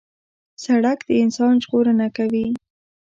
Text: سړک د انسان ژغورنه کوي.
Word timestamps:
سړک 0.63 0.99
د 1.07 1.09
انسان 1.23 1.53
ژغورنه 1.63 2.07
کوي. 2.17 2.47